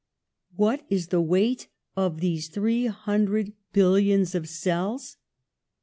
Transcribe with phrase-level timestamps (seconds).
[0.55, 5.17] What is the weight of these three hundred billions of cells?